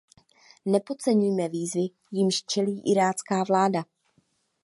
Nepodceňujeme 0.65 1.49
výzvy, 1.49 1.85
jimž 2.11 2.43
čelí 2.43 2.81
irácká 2.91 3.43
vláda. 3.43 3.83